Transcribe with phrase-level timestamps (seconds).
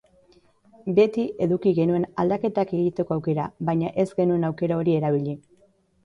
[0.99, 5.37] Beti eduki genuen aldaketak egiteko aukera baina ez genuen aukera hori erabili.